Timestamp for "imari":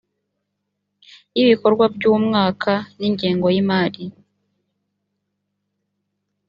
3.61-4.03